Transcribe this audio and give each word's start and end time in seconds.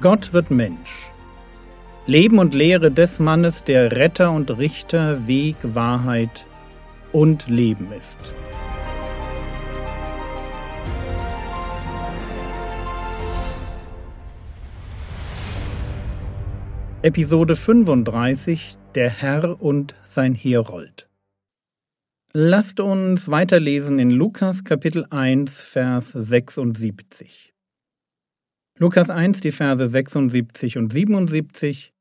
Gott 0.00 0.32
wird 0.32 0.50
Mensch. 0.50 1.12
Leben 2.06 2.38
und 2.38 2.54
Lehre 2.54 2.90
des 2.90 3.18
Mannes, 3.18 3.64
der 3.64 3.92
Retter 3.92 4.32
und 4.32 4.50
Richter, 4.56 5.26
Weg, 5.26 5.56
Wahrheit 5.62 6.46
und 7.12 7.48
Leben 7.48 7.92
ist. 7.92 8.18
Episode 17.02 17.54
35 17.54 18.76
Der 18.94 19.10
Herr 19.10 19.60
und 19.60 19.94
sein 20.02 20.34
Herold. 20.34 21.10
Lasst 22.32 22.80
uns 22.80 23.30
weiterlesen 23.30 23.98
in 23.98 24.10
Lukas 24.10 24.64
Kapitel 24.64 25.04
1, 25.10 25.60
Vers 25.60 26.12
76. 26.12 27.52
Lukas 28.82 29.10
1, 29.10 29.42
die 29.42 29.50
Verse 29.50 29.86
76 29.86 30.78
und 30.78 30.90
77. 30.90 31.92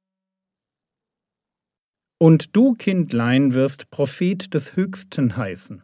Und 2.18 2.56
du, 2.56 2.74
Kindlein, 2.74 3.54
wirst 3.54 3.92
Prophet 3.92 4.54
des 4.54 4.78
Höchsten 4.78 5.36
heißen. 5.36 5.84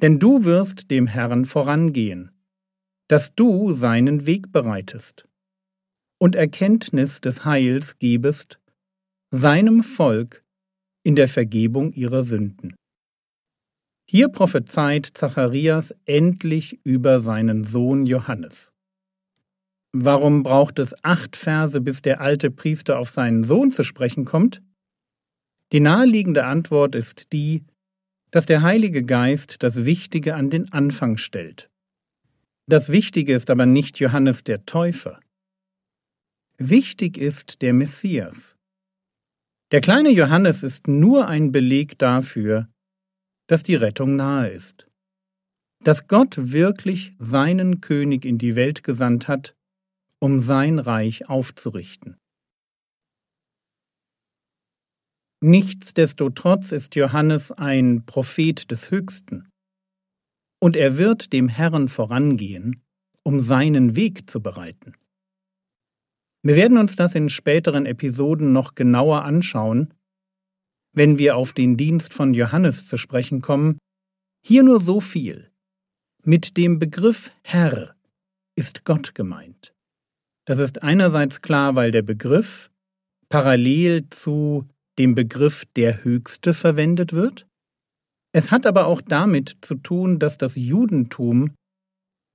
Denn 0.00 0.18
du 0.18 0.46
wirst 0.46 0.90
dem 0.90 1.06
Herrn 1.06 1.44
vorangehen, 1.44 2.30
dass 3.08 3.34
du 3.34 3.72
seinen 3.72 4.24
Weg 4.24 4.50
bereitest 4.50 5.28
und 6.18 6.36
Erkenntnis 6.36 7.20
des 7.20 7.44
Heils 7.44 7.98
gebest 7.98 8.58
seinem 9.30 9.82
Volk 9.82 10.42
in 11.02 11.16
der 11.16 11.28
Vergebung 11.28 11.92
ihrer 11.92 12.22
Sünden. 12.22 12.76
Hier 14.08 14.30
prophezeit 14.30 15.10
Zacharias 15.12 15.94
endlich 16.06 16.80
über 16.82 17.20
seinen 17.20 17.62
Sohn 17.64 18.06
Johannes. 18.06 18.72
Warum 19.92 20.42
braucht 20.42 20.78
es 20.78 20.94
acht 21.04 21.36
Verse, 21.36 21.78
bis 21.80 22.00
der 22.00 22.22
alte 22.22 22.50
Priester 22.50 22.98
auf 22.98 23.10
seinen 23.10 23.44
Sohn 23.44 23.72
zu 23.72 23.82
sprechen 23.82 24.24
kommt? 24.24 24.62
Die 25.72 25.80
naheliegende 25.80 26.44
Antwort 26.44 26.94
ist 26.94 27.32
die, 27.32 27.64
dass 28.30 28.46
der 28.46 28.62
Heilige 28.62 29.02
Geist 29.02 29.62
das 29.62 29.84
Wichtige 29.84 30.34
an 30.34 30.48
den 30.48 30.72
Anfang 30.72 31.18
stellt. 31.18 31.70
Das 32.66 32.90
Wichtige 32.90 33.34
ist 33.34 33.50
aber 33.50 33.66
nicht 33.66 33.98
Johannes 33.98 34.44
der 34.44 34.64
Täufer. 34.64 35.20
Wichtig 36.56 37.18
ist 37.18 37.60
der 37.60 37.74
Messias. 37.74 38.56
Der 39.72 39.82
kleine 39.82 40.10
Johannes 40.10 40.62
ist 40.62 40.88
nur 40.88 41.28
ein 41.28 41.52
Beleg 41.52 41.98
dafür, 41.98 42.68
dass 43.46 43.62
die 43.62 43.74
Rettung 43.74 44.16
nahe 44.16 44.48
ist. 44.48 44.86
Dass 45.80 46.08
Gott 46.08 46.36
wirklich 46.38 47.14
seinen 47.18 47.80
König 47.80 48.24
in 48.24 48.38
die 48.38 48.54
Welt 48.56 48.84
gesandt 48.84 49.28
hat, 49.28 49.54
um 50.22 50.40
sein 50.40 50.78
Reich 50.78 51.28
aufzurichten. 51.28 52.16
Nichtsdestotrotz 55.40 56.70
ist 56.70 56.94
Johannes 56.94 57.50
ein 57.50 58.06
Prophet 58.06 58.70
des 58.70 58.92
Höchsten, 58.92 59.48
und 60.60 60.76
er 60.76 60.96
wird 60.96 61.32
dem 61.32 61.48
Herrn 61.48 61.88
vorangehen, 61.88 62.84
um 63.24 63.40
seinen 63.40 63.96
Weg 63.96 64.30
zu 64.30 64.40
bereiten. 64.40 64.94
Wir 66.44 66.54
werden 66.54 66.78
uns 66.78 66.94
das 66.94 67.16
in 67.16 67.28
späteren 67.28 67.84
Episoden 67.84 68.52
noch 68.52 68.76
genauer 68.76 69.24
anschauen, 69.24 69.92
wenn 70.92 71.18
wir 71.18 71.36
auf 71.36 71.52
den 71.52 71.76
Dienst 71.76 72.14
von 72.14 72.32
Johannes 72.32 72.86
zu 72.86 72.96
sprechen 72.96 73.40
kommen, 73.40 73.76
hier 74.46 74.62
nur 74.62 74.80
so 74.80 75.00
viel. 75.00 75.50
Mit 76.22 76.56
dem 76.56 76.78
Begriff 76.78 77.32
Herr 77.42 77.96
ist 78.54 78.84
Gott 78.84 79.16
gemeint. 79.16 79.74
Das 80.44 80.58
ist 80.58 80.82
einerseits 80.82 81.40
klar, 81.40 81.76
weil 81.76 81.90
der 81.90 82.02
Begriff 82.02 82.70
parallel 83.28 84.08
zu 84.10 84.66
dem 84.98 85.14
Begriff 85.14 85.64
der 85.76 86.04
Höchste 86.04 86.52
verwendet 86.52 87.12
wird. 87.12 87.46
Es 88.32 88.50
hat 88.50 88.66
aber 88.66 88.86
auch 88.86 89.00
damit 89.00 89.58
zu 89.60 89.76
tun, 89.76 90.18
dass 90.18 90.38
das 90.38 90.56
Judentum 90.56 91.54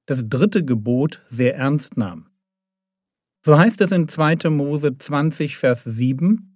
das 0.07 0.27
dritte 0.29 0.63
Gebot 0.63 1.21
sehr 1.27 1.55
ernst 1.55 1.97
nahm. 1.97 2.29
So 3.45 3.57
heißt 3.57 3.81
es 3.81 3.91
in 3.91 4.07
2. 4.07 4.49
Mose 4.49 4.97
20, 4.97 5.57
Vers 5.57 5.83
7, 5.83 6.53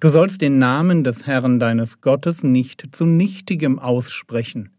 Du 0.00 0.08
sollst 0.08 0.42
den 0.42 0.58
Namen 0.58 1.02
des 1.02 1.26
Herrn 1.26 1.58
deines 1.58 2.00
Gottes 2.00 2.44
nicht 2.44 2.94
zu 2.94 3.04
nichtigem 3.04 3.80
aussprechen, 3.80 4.76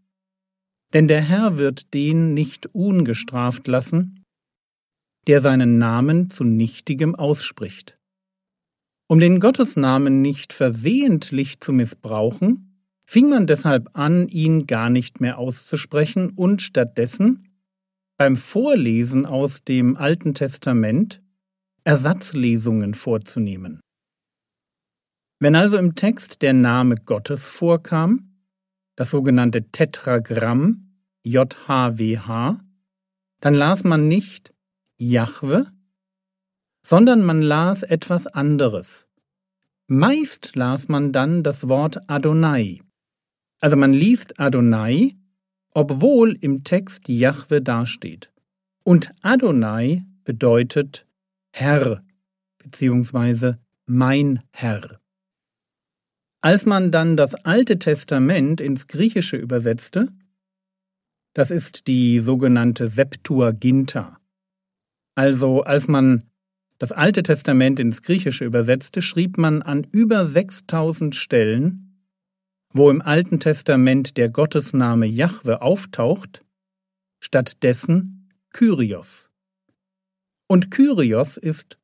denn 0.94 1.08
der 1.08 1.20
Herr 1.20 1.58
wird 1.58 1.92
den 1.92 2.32
nicht 2.32 2.74
ungestraft 2.74 3.66
lassen, 3.68 4.19
der 5.30 5.40
seinen 5.40 5.78
Namen 5.78 6.28
zu 6.28 6.42
nichtigem 6.42 7.14
ausspricht. 7.14 7.96
Um 9.06 9.20
den 9.20 9.38
Gottesnamen 9.38 10.22
nicht 10.22 10.52
versehentlich 10.52 11.60
zu 11.60 11.72
missbrauchen, 11.72 12.82
fing 13.06 13.28
man 13.28 13.46
deshalb 13.46 13.96
an, 13.96 14.26
ihn 14.26 14.66
gar 14.66 14.90
nicht 14.90 15.20
mehr 15.20 15.38
auszusprechen 15.38 16.30
und 16.30 16.62
stattdessen 16.62 17.46
beim 18.16 18.36
Vorlesen 18.36 19.24
aus 19.24 19.62
dem 19.62 19.96
Alten 19.96 20.34
Testament 20.34 21.22
Ersatzlesungen 21.84 22.94
vorzunehmen. 22.94 23.78
Wenn 25.38 25.54
also 25.54 25.76
im 25.76 25.94
Text 25.94 26.42
der 26.42 26.54
Name 26.54 26.96
Gottes 26.96 27.46
vorkam, 27.46 28.34
das 28.96 29.10
sogenannte 29.10 29.70
Tetragramm 29.70 30.90
JHWH, 31.22 32.58
dann 33.40 33.54
las 33.54 33.84
man 33.84 34.08
nicht 34.08 34.52
Jahwe, 35.00 35.66
sondern 36.82 37.22
man 37.22 37.40
las 37.40 37.82
etwas 37.82 38.26
anderes. 38.26 39.08
Meist 39.86 40.54
las 40.54 40.88
man 40.88 41.10
dann 41.10 41.42
das 41.42 41.68
Wort 41.68 41.98
Adonai. 42.08 42.82
Also 43.60 43.76
man 43.76 43.92
liest 43.92 44.38
Adonai, 44.38 45.16
obwohl 45.72 46.36
im 46.40 46.64
Text 46.64 47.08
Jahwe 47.08 47.62
dasteht. 47.62 48.30
Und 48.84 49.10
Adonai 49.22 50.04
bedeutet 50.24 51.06
Herr 51.50 52.04
bzw. 52.58 53.54
mein 53.86 54.42
Herr. 54.50 55.00
Als 56.42 56.66
man 56.66 56.90
dann 56.90 57.16
das 57.16 57.34
Alte 57.34 57.78
Testament 57.78 58.60
ins 58.60 58.86
Griechische 58.86 59.38
übersetzte, 59.38 60.08
das 61.32 61.50
ist 61.50 61.86
die 61.86 62.20
sogenannte 62.20 62.86
Septuaginta, 62.86 64.19
also 65.20 65.64
als 65.64 65.86
man 65.86 66.24
das 66.78 66.92
Alte 66.92 67.22
Testament 67.22 67.78
ins 67.78 68.00
Griechische 68.00 68.46
übersetzte, 68.46 69.02
schrieb 69.02 69.36
man 69.36 69.60
an 69.60 69.84
über 69.84 70.24
6000 70.24 71.14
Stellen, 71.14 72.06
wo 72.72 72.88
im 72.88 73.02
Alten 73.02 73.38
Testament 73.38 74.16
der 74.16 74.30
Gottesname 74.30 75.04
Jahwe 75.04 75.60
auftaucht, 75.60 76.42
stattdessen 77.18 78.30
Kyrios. 78.54 79.30
Und 80.46 80.70
Kyrios 80.70 81.36
ist 81.36 81.76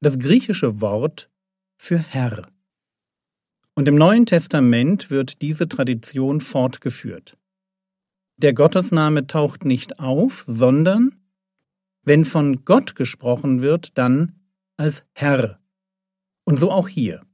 das 0.00 0.18
griechische 0.18 0.80
Wort 0.80 1.28
für 1.76 1.98
Herr. 1.98 2.48
Und 3.74 3.86
im 3.86 3.96
Neuen 3.96 4.24
Testament 4.24 5.10
wird 5.10 5.42
diese 5.42 5.68
Tradition 5.68 6.40
fortgeführt. 6.40 7.36
Der 8.38 8.54
Gottesname 8.54 9.26
taucht 9.26 9.66
nicht 9.66 10.00
auf, 10.00 10.42
sondern 10.46 11.19
wenn 12.10 12.24
von 12.24 12.64
Gott 12.64 12.96
gesprochen 12.96 13.62
wird, 13.62 13.96
dann 13.96 14.40
als 14.76 15.04
Herr. 15.12 15.60
Und 16.42 16.58
so 16.58 16.72
auch 16.72 16.88
hier. 16.88 17.24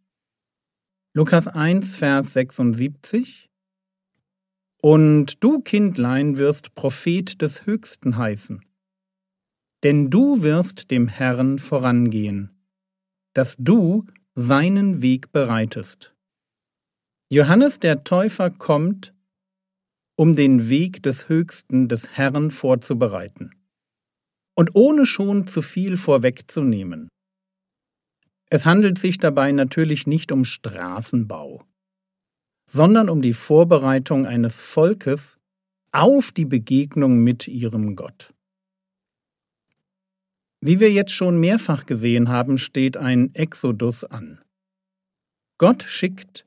Lukas 1.15 1.49
1, 1.49 1.97
Vers 1.97 2.35
76 2.35 3.49
Und 4.83 5.43
du, 5.43 5.61
Kindlein, 5.61 6.37
wirst 6.37 6.75
Prophet 6.75 7.41
des 7.41 7.65
Höchsten 7.65 8.19
heißen, 8.19 8.67
denn 9.83 10.11
du 10.11 10.43
wirst 10.43 10.91
dem 10.91 11.09
Herrn 11.09 11.59
vorangehen, 11.59 12.51
dass 13.33 13.57
du 13.59 14.05
seinen 14.35 15.01
Weg 15.01 15.33
bereitest. 15.33 16.15
Johannes 17.31 17.81
der 17.81 18.05
Täufer 18.05 18.51
kommt, 18.51 19.15
um 20.17 20.35
den 20.35 20.69
Weg 20.69 21.03
des 21.03 21.31
Höchsten 21.31 21.89
des 21.89 22.19
Herrn 22.19 22.51
vorzubereiten 22.51 23.56
und 24.57 24.75
ohne 24.75 25.07
schon 25.07 25.47
zu 25.47 25.63
viel 25.63 25.97
vorwegzunehmen. 25.97 27.09
Es 28.49 28.65
handelt 28.65 28.99
sich 28.99 29.19
dabei 29.19 29.53
natürlich 29.53 30.07
nicht 30.07 30.33
um 30.33 30.45
Straßenbau, 30.45 31.65
sondern 32.69 33.09
um 33.09 33.23
die 33.23 33.33
Vorbereitung 33.33 34.27
eines 34.27 34.61
Volkes 34.61 35.39
auf 35.93 36.33
die 36.33 36.45
Begegnung 36.45 37.19
mit 37.19 37.49
ihrem 37.49 37.97
Gott. 37.97 38.33
Wie 40.61 40.81
wir 40.81 40.91
jetzt 40.91 41.13
schon 41.13 41.39
mehrfach 41.39 41.87
gesehen 41.87 42.29
haben, 42.29 42.59
steht 42.59 42.97
ein 42.97 43.35
Exodus 43.35 44.05
an. 44.05 44.43
Gott 45.59 45.83
schickt 45.83 46.47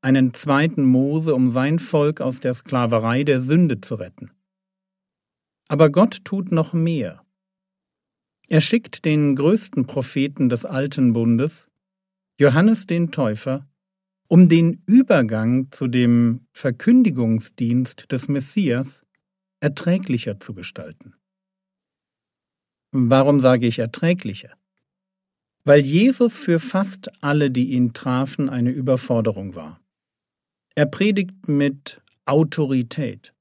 einen 0.00 0.34
zweiten 0.34 0.84
Mose, 0.84 1.34
um 1.34 1.48
sein 1.48 1.78
Volk 1.78 2.20
aus 2.20 2.40
der 2.40 2.54
Sklaverei 2.54 3.24
der 3.24 3.40
Sünde 3.40 3.80
zu 3.80 3.96
retten. 3.96 4.32
Aber 5.68 5.90
Gott 5.90 6.24
tut 6.24 6.50
noch 6.50 6.72
mehr. 6.72 7.24
Er 8.48 8.60
schickt 8.60 9.04
den 9.04 9.36
größten 9.36 9.86
Propheten 9.86 10.48
des 10.48 10.64
Alten 10.64 11.12
Bundes, 11.12 11.70
Johannes 12.38 12.86
den 12.86 13.10
Täufer, 13.12 13.68
um 14.28 14.48
den 14.48 14.82
Übergang 14.86 15.70
zu 15.70 15.86
dem 15.86 16.46
Verkündigungsdienst 16.52 18.10
des 18.10 18.28
Messias 18.28 19.04
erträglicher 19.60 20.40
zu 20.40 20.54
gestalten. 20.54 21.14
Warum 22.92 23.40
sage 23.40 23.66
ich 23.66 23.78
erträglicher? 23.78 24.56
Weil 25.64 25.80
Jesus 25.80 26.36
für 26.36 26.58
fast 26.58 27.22
alle, 27.22 27.50
die 27.50 27.72
ihn 27.72 27.92
trafen, 27.92 28.48
eine 28.48 28.70
Überforderung 28.70 29.54
war. 29.54 29.80
Er 30.74 30.86
predigt 30.86 31.48
mit 31.48 32.02
Autorität, 32.24 33.34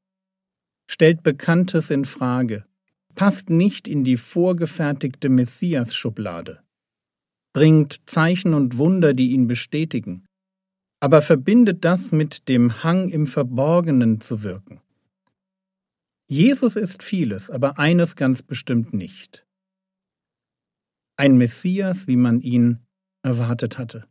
stellt 0.88 1.24
Bekanntes 1.24 1.90
in 1.90 2.06
Frage, 2.06 2.66
passt 3.16 3.50
nicht 3.50 3.88
in 3.88 4.04
die 4.04 4.18
vorgefertigte 4.18 5.30
Messias-Schublade, 5.30 6.64
bringt 7.54 8.02
Zeichen 8.06 8.54
und 8.54 8.78
Wunder, 8.78 9.14
die 9.14 9.32
ihn 9.32 9.48
bestätigen, 9.48 10.26
aber 11.02 11.22
verbindet 11.22 11.84
das 11.84 12.12
mit 12.12 12.48
dem 12.48 12.84
Hang 12.84 13.10
im 13.10 13.28
Verborgenen 13.28 14.22
zu 14.22 14.44
wirken. 14.44 14.82
Jesus 16.30 16.76
ist 16.76 17.04
vieles, 17.04 17.50
aber 17.50 17.78
eines 17.78 18.16
ganz 18.16 18.42
bestimmt 18.42 18.94
nicht. 18.94 19.46
Ein 21.18 21.38
Messias, 21.38 22.08
wie 22.08 22.16
man 22.16 22.40
ihn 22.42 22.80
erwartet 23.24 23.78
hatte. 23.78 24.08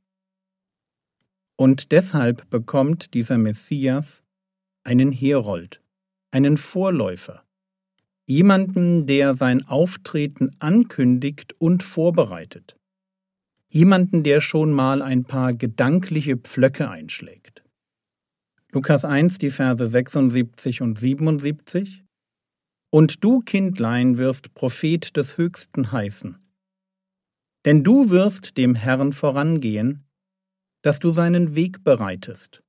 Und 1.57 1.93
deshalb 1.93 2.49
bekommt 2.51 3.15
dieser 3.15 3.39
Messias 3.39 4.23
einen 4.85 5.13
Herold, 5.13 5.83
einen 6.31 6.57
Vorläufer, 6.57 7.45
jemanden, 8.31 9.07
der 9.07 9.35
sein 9.35 9.67
Auftreten 9.67 10.55
ankündigt 10.61 11.57
und 11.59 11.83
vorbereitet, 11.83 12.77
jemanden, 13.71 14.23
der 14.23 14.41
schon 14.41 14.73
mal 14.73 15.03
ein 15.03 15.25
paar 15.25 15.53
gedankliche 15.53 16.37
Pflöcke 16.37 16.89
einschlägt. 16.89 17.65
Lukas 18.71 19.05
1, 19.05 19.39
die 19.39 19.51
Verse 19.51 19.85
76 19.85 20.81
und 20.81 20.97
77 20.97 22.05
und 22.91 23.25
du, 23.25 23.41
Kindlein, 23.41 24.17
wirst 24.17 24.55
Prophet 24.55 25.17
des 25.17 25.37
Höchsten 25.37 25.91
heißen. 25.91 26.39
Denn 27.65 27.83
du 27.83 28.11
wirst 28.11 28.57
dem 28.57 28.77
Herrn 28.77 29.13
vorangehen, 29.13 30.05
dass 30.83 31.01
du 31.01 31.11
seinen 31.11 31.57
Weg 31.57 31.83
bereitest 31.83 32.63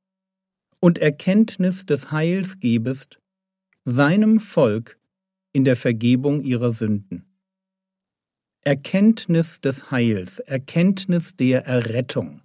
und 0.80 0.98
Erkenntnis 0.98 1.86
des 1.86 2.12
Heils 2.12 2.60
gebest, 2.60 3.20
seinem 3.86 4.40
Volk 4.40 4.98
in 5.54 5.66
der 5.66 5.76
Vergebung 5.76 6.42
ihrer 6.42 6.72
Sünden. 6.72 7.26
Erkenntnis 8.64 9.60
des 9.60 9.90
Heils, 9.92 10.40
Erkenntnis 10.40 11.36
der 11.36 11.66
Errettung. 11.66 12.42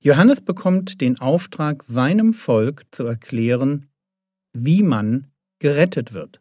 Johannes 0.00 0.40
bekommt 0.40 1.00
den 1.00 1.20
Auftrag, 1.20 1.82
seinem 1.82 2.32
Volk 2.32 2.84
zu 2.90 3.04
erklären, 3.04 3.88
wie 4.52 4.82
man 4.82 5.30
gerettet 5.60 6.12
wird. 6.12 6.40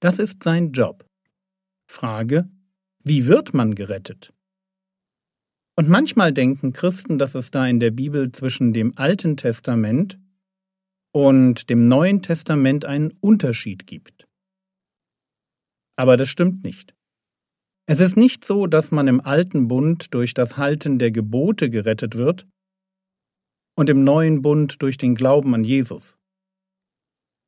Das 0.00 0.18
ist 0.18 0.42
sein 0.42 0.72
Job. 0.72 1.06
Frage, 1.86 2.48
wie 3.04 3.26
wird 3.26 3.54
man 3.54 3.74
gerettet? 3.74 4.32
Und 5.76 5.88
manchmal 5.88 6.32
denken 6.32 6.72
Christen, 6.72 7.18
dass 7.18 7.34
es 7.34 7.50
da 7.50 7.66
in 7.66 7.80
der 7.80 7.90
Bibel 7.90 8.32
zwischen 8.32 8.72
dem 8.72 8.96
Alten 8.96 9.36
Testament 9.36 10.18
und 11.12 11.70
dem 11.70 11.88
Neuen 11.88 12.22
Testament 12.22 12.84
einen 12.84 13.12
Unterschied 13.20 13.86
gibt. 13.86 14.26
Aber 15.96 16.16
das 16.16 16.28
stimmt 16.28 16.64
nicht. 16.64 16.94
Es 17.86 18.00
ist 18.00 18.16
nicht 18.16 18.44
so, 18.44 18.66
dass 18.66 18.90
man 18.90 19.08
im 19.08 19.20
Alten 19.20 19.68
Bund 19.68 20.14
durch 20.14 20.34
das 20.34 20.56
Halten 20.56 20.98
der 20.98 21.10
Gebote 21.10 21.68
gerettet 21.68 22.16
wird 22.16 22.46
und 23.76 23.90
im 23.90 24.04
Neuen 24.04 24.42
Bund 24.42 24.80
durch 24.82 24.98
den 24.98 25.14
Glauben 25.14 25.54
an 25.54 25.64
Jesus. 25.64 26.18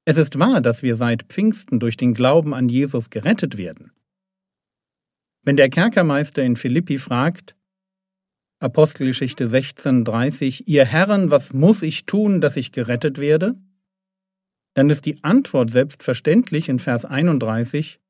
Es 0.07 0.17
ist 0.19 0.39
wahr, 0.39 0.61
dass 0.61 0.83
wir 0.83 0.97
seit 0.97 1.25
Pfingsten 1.25 1.81
durch 1.81 1.97
den 1.97 2.15
Glauben 2.15 2.53
an 2.53 2.69
Jesus 2.69 3.11
gerettet 3.11 3.57
werden. 3.57 3.93
Wenn 5.45 5.57
der 5.57 5.71
Kerkermeister 5.71 6.43
in 6.43 6.57
Philippi 6.57 6.99
fragt, 6.99 7.57
Apostelgeschichte 8.61 9.47
16,30, 9.47 10.65
Ihr 10.67 10.85
Herren, 10.85 11.31
was 11.31 11.53
muss 11.53 11.83
ich 11.83 12.07
tun, 12.07 12.41
dass 12.41 12.57
ich 12.57 12.73
gerettet 12.73 13.19
werde? 13.19 13.57
Dann 14.75 14.91
ist 14.91 15.07
die 15.07 15.23
Antwort 15.23 15.71
selbstverständlich 15.71 16.69
in 16.69 16.79
Vers 16.79 17.05
31, 17.05 18.01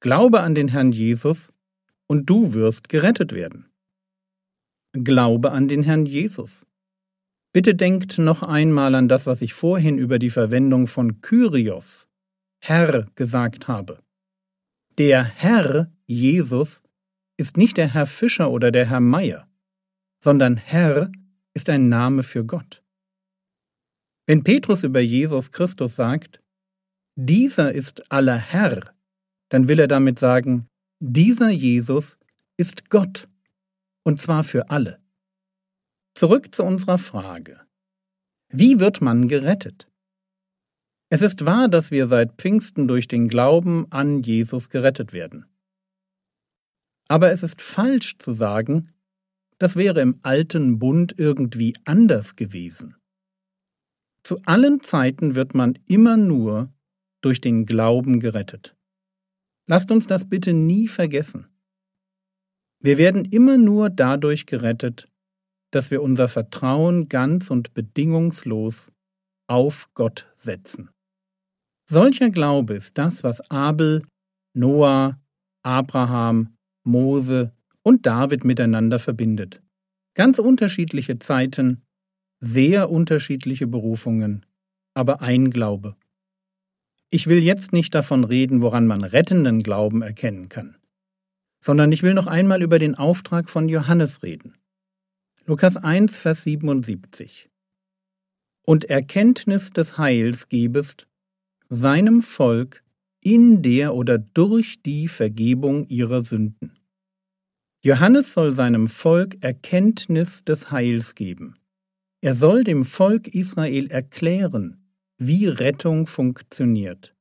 Glaube 0.00 0.40
an 0.40 0.54
den 0.54 0.68
Herrn 0.68 0.92
Jesus 0.92 1.52
und 2.06 2.28
du 2.28 2.54
wirst 2.54 2.88
gerettet 2.88 3.32
werden. 3.32 3.70
Glaube 4.92 5.52
an 5.52 5.68
den 5.68 5.82
Herrn 5.82 6.06
Jesus. 6.06 6.66
Bitte 7.52 7.74
denkt 7.74 8.18
noch 8.18 8.42
einmal 8.42 8.94
an 8.94 9.08
das, 9.08 9.26
was 9.26 9.42
ich 9.42 9.52
vorhin 9.52 9.98
über 9.98 10.18
die 10.18 10.30
Verwendung 10.30 10.86
von 10.86 11.20
Kyrios, 11.20 12.08
Herr, 12.60 13.06
gesagt 13.14 13.68
habe. 13.68 14.00
Der 14.98 15.22
Herr 15.22 15.92
Jesus 16.06 16.82
ist 17.36 17.56
nicht 17.56 17.76
der 17.76 17.92
Herr 17.92 18.06
Fischer 18.06 18.50
oder 18.50 18.70
der 18.70 18.88
Herr 18.88 19.00
Meier, 19.00 19.48
sondern 20.22 20.56
Herr 20.56 21.10
ist 21.54 21.68
ein 21.68 21.88
Name 21.88 22.22
für 22.22 22.44
Gott. 22.44 22.82
Wenn 24.26 24.44
Petrus 24.44 24.82
über 24.82 25.00
Jesus 25.00 25.52
Christus 25.52 25.96
sagt, 25.96 26.42
dieser 27.16 27.72
ist 27.72 28.10
aller 28.12 28.36
Herr, 28.36 28.94
dann 29.50 29.68
will 29.68 29.78
er 29.78 29.88
damit 29.88 30.18
sagen, 30.18 30.66
dieser 31.00 31.50
Jesus 31.50 32.18
ist 32.56 32.88
Gott, 32.88 33.28
und 34.02 34.18
zwar 34.18 34.44
für 34.44 34.70
alle. 34.70 34.98
Zurück 36.14 36.54
zu 36.54 36.64
unserer 36.64 36.98
Frage. 36.98 37.60
Wie 38.48 38.80
wird 38.80 39.00
man 39.00 39.28
gerettet? 39.28 39.88
Es 41.10 41.22
ist 41.22 41.46
wahr, 41.46 41.68
dass 41.68 41.90
wir 41.90 42.06
seit 42.06 42.36
Pfingsten 42.36 42.86
durch 42.88 43.08
den 43.08 43.28
Glauben 43.28 43.90
an 43.90 44.22
Jesus 44.22 44.70
gerettet 44.70 45.12
werden. 45.12 45.46
Aber 47.08 47.32
es 47.32 47.42
ist 47.42 47.60
falsch 47.60 48.18
zu 48.18 48.32
sagen, 48.32 48.92
das 49.58 49.76
wäre 49.76 50.00
im 50.00 50.20
alten 50.22 50.78
Bund 50.78 51.14
irgendwie 51.18 51.74
anders 51.84 52.36
gewesen. 52.36 52.96
Zu 54.22 54.40
allen 54.44 54.80
Zeiten 54.80 55.34
wird 55.34 55.54
man 55.54 55.78
immer 55.88 56.16
nur 56.16 56.72
durch 57.20 57.40
den 57.40 57.66
Glauben 57.66 58.20
gerettet. 58.20 58.76
Lasst 59.70 59.92
uns 59.92 60.08
das 60.08 60.28
bitte 60.28 60.52
nie 60.52 60.88
vergessen. 60.88 61.46
Wir 62.80 62.98
werden 62.98 63.24
immer 63.24 63.56
nur 63.56 63.88
dadurch 63.88 64.46
gerettet, 64.46 65.08
dass 65.70 65.92
wir 65.92 66.02
unser 66.02 66.26
Vertrauen 66.26 67.08
ganz 67.08 67.52
und 67.52 67.72
bedingungslos 67.72 68.90
auf 69.46 69.88
Gott 69.94 70.28
setzen. 70.34 70.90
Solcher 71.88 72.30
Glaube 72.30 72.74
ist 72.74 72.98
das, 72.98 73.22
was 73.22 73.48
Abel, 73.48 74.02
Noah, 74.54 75.20
Abraham, 75.62 76.56
Mose 76.82 77.52
und 77.82 78.06
David 78.06 78.44
miteinander 78.44 78.98
verbindet. 78.98 79.62
Ganz 80.16 80.40
unterschiedliche 80.40 81.20
Zeiten, 81.20 81.82
sehr 82.40 82.90
unterschiedliche 82.90 83.68
Berufungen, 83.68 84.44
aber 84.94 85.22
ein 85.22 85.50
Glaube. 85.50 85.94
Ich 87.12 87.26
will 87.26 87.42
jetzt 87.42 87.72
nicht 87.72 87.92
davon 87.96 88.22
reden, 88.22 88.60
woran 88.60 88.86
man 88.86 89.02
rettenden 89.02 89.64
Glauben 89.64 90.00
erkennen 90.00 90.48
kann, 90.48 90.76
sondern 91.58 91.90
ich 91.90 92.04
will 92.04 92.14
noch 92.14 92.28
einmal 92.28 92.62
über 92.62 92.78
den 92.78 92.94
Auftrag 92.94 93.50
von 93.50 93.68
Johannes 93.68 94.22
reden. 94.22 94.54
Lukas 95.44 95.76
1, 95.76 96.16
Vers 96.18 96.44
77. 96.44 97.50
Und 98.64 98.84
Erkenntnis 98.84 99.70
des 99.70 99.98
Heils 99.98 100.48
gebest 100.48 101.08
seinem 101.68 102.22
Volk 102.22 102.84
in 103.20 103.60
der 103.62 103.94
oder 103.96 104.18
durch 104.18 104.80
die 104.82 105.08
Vergebung 105.08 105.88
ihrer 105.88 106.20
Sünden. 106.20 106.78
Johannes 107.82 108.34
soll 108.34 108.52
seinem 108.52 108.86
Volk 108.86 109.42
Erkenntnis 109.42 110.44
des 110.44 110.70
Heils 110.70 111.16
geben. 111.16 111.56
Er 112.20 112.34
soll 112.34 112.62
dem 112.62 112.84
Volk 112.84 113.26
Israel 113.28 113.90
erklären, 113.90 114.79
wie 115.22 115.46
Rettung 115.46 116.06
funktioniert, 116.06 117.14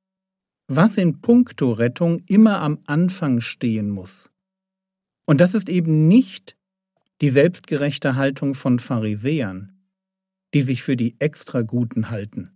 was 0.67 0.97
in 0.97 1.19
puncto 1.19 1.73
Rettung 1.73 2.23
immer 2.27 2.61
am 2.61 2.79
Anfang 2.85 3.41
stehen 3.41 3.89
muss. 3.89 4.31
Und 5.25 5.41
das 5.41 5.53
ist 5.53 5.67
eben 5.67 6.07
nicht 6.07 6.55
die 7.19 7.29
selbstgerechte 7.29 8.15
Haltung 8.15 8.55
von 8.55 8.79
Pharisäern, 8.79 9.77
die 10.53 10.61
sich 10.61 10.81
für 10.81 10.95
die 10.95 11.19
Extraguten 11.19 12.09
halten. 12.09 12.51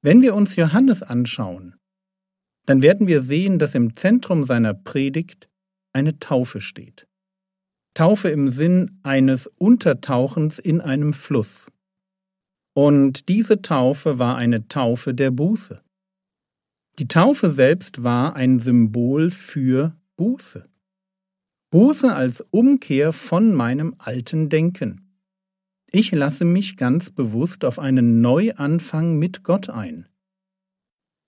Wenn 0.00 0.22
wir 0.22 0.34
uns 0.34 0.56
Johannes 0.56 1.02
anschauen, 1.02 1.76
dann 2.64 2.80
werden 2.80 3.06
wir 3.06 3.20
sehen, 3.20 3.58
dass 3.58 3.74
im 3.74 3.94
Zentrum 3.94 4.46
seiner 4.46 4.72
Predigt 4.72 5.50
eine 5.92 6.18
Taufe 6.18 6.62
steht. 6.62 7.06
Taufe 7.92 8.30
im 8.30 8.48
Sinn 8.48 9.00
eines 9.02 9.48
Untertauchens 9.48 10.58
in 10.58 10.80
einem 10.80 11.12
Fluss. 11.12 11.66
Und 12.74 13.28
diese 13.28 13.62
Taufe 13.62 14.18
war 14.18 14.36
eine 14.36 14.68
Taufe 14.68 15.14
der 15.14 15.30
Buße. 15.30 15.82
Die 16.98 17.08
Taufe 17.08 17.50
selbst 17.50 18.04
war 18.04 18.36
ein 18.36 18.60
Symbol 18.60 19.30
für 19.30 19.96
Buße. 20.16 20.68
Buße 21.70 22.14
als 22.14 22.42
Umkehr 22.50 23.12
von 23.12 23.54
meinem 23.54 23.94
alten 23.98 24.48
Denken. 24.48 25.10
Ich 25.92 26.12
lasse 26.12 26.44
mich 26.44 26.76
ganz 26.76 27.10
bewusst 27.10 27.64
auf 27.64 27.78
einen 27.78 28.20
Neuanfang 28.20 29.18
mit 29.18 29.42
Gott 29.42 29.70
ein. 29.70 30.08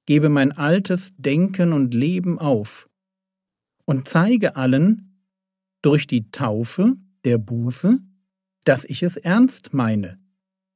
Gebe 0.06 0.28
mein 0.28 0.52
altes 0.52 1.14
Denken 1.16 1.72
und 1.72 1.94
Leben 1.94 2.38
auf 2.38 2.88
und 3.84 4.08
zeige 4.08 4.56
allen 4.56 5.26
durch 5.80 6.06
die 6.06 6.30
Taufe 6.30 6.96
der 7.24 7.38
Buße, 7.38 7.98
dass 8.64 8.84
ich 8.84 9.02
es 9.02 9.16
ernst 9.16 9.74
meine 9.74 10.21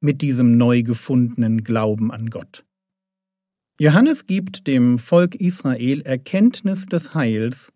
mit 0.06 0.22
diesem 0.22 0.56
neu 0.56 0.84
gefundenen 0.84 1.64
Glauben 1.64 2.12
an 2.12 2.30
Gott. 2.30 2.64
Johannes 3.78 4.26
gibt 4.26 4.66
dem 4.66 4.98
Volk 4.98 5.34
Israel 5.34 6.00
Erkenntnis 6.00 6.86
des 6.86 7.14
Heils 7.14 7.72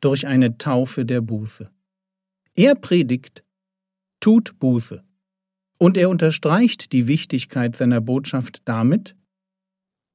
durch 0.00 0.26
eine 0.26 0.58
Taufe 0.58 1.06
der 1.06 1.22
Buße. 1.22 1.70
Er 2.54 2.74
predigt, 2.74 3.44
tut 4.20 4.58
Buße. 4.58 5.04
Und 5.78 5.96
er 5.96 6.10
unterstreicht 6.10 6.92
die 6.92 7.06
Wichtigkeit 7.06 7.76
seiner 7.76 8.00
Botschaft 8.00 8.62
damit, 8.64 9.14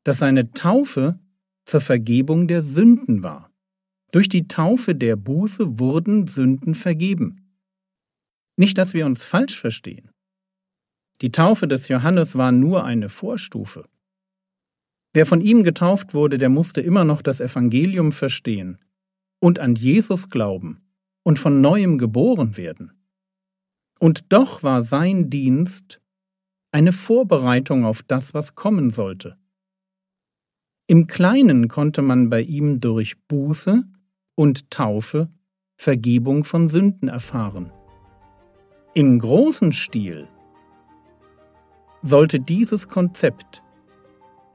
dass 0.03 0.19
seine 0.19 0.51
Taufe 0.51 1.19
zur 1.65 1.81
Vergebung 1.81 2.47
der 2.47 2.61
Sünden 2.61 3.23
war. 3.23 3.51
Durch 4.11 4.27
die 4.27 4.49
Taufe 4.49 4.95
der 4.95 5.15
Buße 5.15 5.79
wurden 5.79 6.27
Sünden 6.27 6.75
vergeben. 6.75 7.55
Nicht, 8.57 8.77
dass 8.77 8.93
wir 8.93 9.05
uns 9.05 9.23
falsch 9.23 9.57
verstehen. 9.57 10.10
Die 11.21 11.31
Taufe 11.31 11.67
des 11.67 11.87
Johannes 11.87 12.35
war 12.35 12.51
nur 12.51 12.83
eine 12.83 13.07
Vorstufe. 13.07 13.85
Wer 15.13 15.25
von 15.27 15.41
ihm 15.41 15.63
getauft 15.63 16.13
wurde, 16.13 16.37
der 16.37 16.49
musste 16.49 16.81
immer 16.81 17.03
noch 17.03 17.21
das 17.21 17.41
Evangelium 17.41 18.11
verstehen 18.11 18.79
und 19.39 19.59
an 19.59 19.75
Jesus 19.75 20.29
glauben 20.29 20.81
und 21.23 21.37
von 21.37 21.61
neuem 21.61 21.97
geboren 21.99 22.57
werden. 22.57 22.91
Und 23.99 24.33
doch 24.33 24.63
war 24.63 24.81
sein 24.81 25.29
Dienst 25.29 26.01
eine 26.71 26.91
Vorbereitung 26.91 27.85
auf 27.85 28.01
das, 28.01 28.33
was 28.33 28.55
kommen 28.55 28.89
sollte. 28.89 29.37
Im 30.87 31.05
Kleinen 31.05 31.67
konnte 31.67 32.01
man 32.01 32.29
bei 32.29 32.41
ihm 32.41 32.79
durch 32.79 33.19
Buße 33.27 33.83
und 34.35 34.71
Taufe 34.71 35.29
Vergebung 35.75 36.43
von 36.45 36.67
Sünden 36.67 37.09
erfahren. 37.09 37.71
Im 38.93 39.19
großen 39.19 39.71
Stil 39.71 40.27
sollte 42.01 42.39
dieses 42.39 42.87
Konzept 42.87 43.63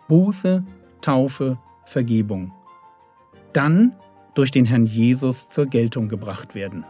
Buße, 0.08 0.64
Taufe, 1.00 1.58
Vergebung 1.84 2.52
dann 3.56 3.94
durch 4.34 4.50
den 4.50 4.66
Herrn 4.66 4.84
Jesus 4.84 5.48
zur 5.48 5.64
Geltung 5.64 6.08
gebracht 6.08 6.54
werden. 6.54 6.84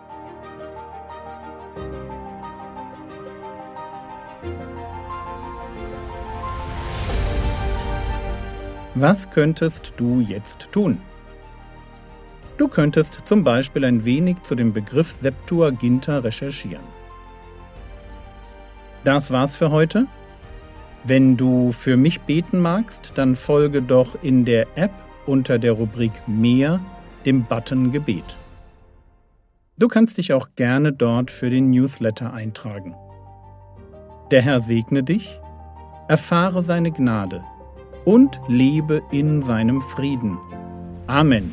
Was 8.96 9.30
könntest 9.30 9.92
du 9.96 10.20
jetzt 10.20 10.72
tun? 10.72 11.00
Du 12.56 12.66
könntest 12.66 13.20
zum 13.24 13.44
Beispiel 13.44 13.84
ein 13.84 14.04
wenig 14.04 14.42
zu 14.42 14.54
dem 14.54 14.72
Begriff 14.72 15.12
Septuaginta 15.12 16.18
recherchieren. 16.18 16.82
Das 19.04 19.30
war's 19.30 19.54
für 19.54 19.70
heute. 19.70 20.08
Wenn 21.06 21.36
du 21.36 21.70
für 21.70 21.96
mich 21.96 22.22
beten 22.22 22.58
magst, 22.58 23.12
dann 23.14 23.36
folge 23.36 23.80
doch 23.80 24.20
in 24.22 24.44
der 24.44 24.66
App 24.74 24.90
unter 25.24 25.58
der 25.58 25.72
Rubrik 25.72 26.10
Mehr 26.26 26.80
dem 27.24 27.44
Button 27.44 27.92
Gebet. 27.92 28.36
Du 29.78 29.86
kannst 29.86 30.18
dich 30.18 30.32
auch 30.32 30.48
gerne 30.56 30.92
dort 30.92 31.30
für 31.30 31.48
den 31.48 31.70
Newsletter 31.70 32.32
eintragen. 32.32 32.96
Der 34.32 34.42
Herr 34.42 34.58
segne 34.58 35.04
dich, 35.04 35.38
erfahre 36.08 36.62
seine 36.62 36.90
Gnade 36.90 37.44
und 38.04 38.40
lebe 38.48 39.02
in 39.12 39.42
seinem 39.42 39.82
Frieden. 39.82 40.38
Amen. 41.06 41.52